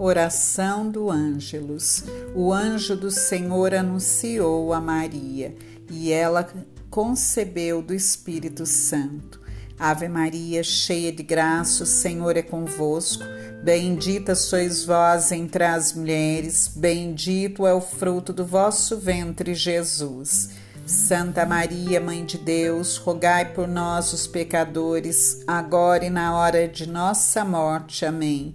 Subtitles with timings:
[0.00, 2.04] Oração do Ângelus.
[2.32, 5.56] O anjo do Senhor anunciou a Maria
[5.90, 6.48] e ela
[6.88, 9.40] concebeu do Espírito Santo.
[9.76, 13.24] Ave Maria, cheia de graça, o Senhor é convosco.
[13.64, 20.50] Bendita sois vós entre as mulheres, bendito é o fruto do vosso ventre, Jesus.
[20.86, 26.88] Santa Maria, Mãe de Deus, rogai por nós, os pecadores, agora e na hora de
[26.88, 28.06] nossa morte.
[28.06, 28.54] Amém.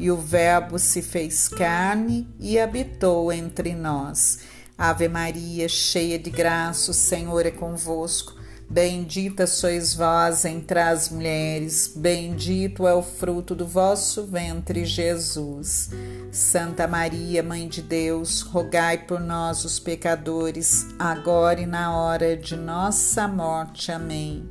[0.00, 4.38] E o Verbo se fez carne e habitou entre nós.
[4.76, 8.34] Ave Maria, cheia de graça, o Senhor é convosco.
[8.66, 15.90] Bendita sois vós entre as mulheres, bendito é o fruto do vosso ventre, Jesus.
[16.32, 22.56] Santa Maria, Mãe de Deus, rogai por nós, os pecadores, agora e na hora de
[22.56, 23.92] nossa morte.
[23.92, 24.48] Amém.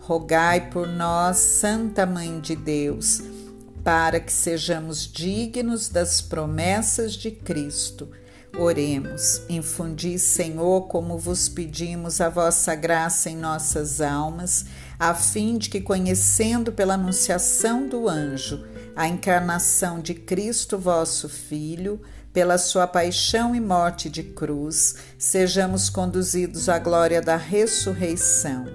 [0.00, 3.37] Rogai por nós, Santa Mãe de Deus
[3.82, 8.08] para que sejamos dignos das promessas de Cristo.
[8.56, 14.66] Oremos, infundi, Senhor, como vos pedimos a vossa graça em nossas almas,
[14.98, 18.66] a fim de que, conhecendo pela anunciação do anjo
[18.98, 22.00] a encarnação de Cristo, vosso Filho,
[22.32, 28.66] pela sua paixão e morte de cruz, sejamos conduzidos à glória da ressurreição.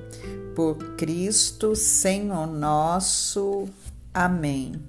[0.56, 3.68] Por Cristo, Senhor nosso.
[4.14, 4.80] Amém.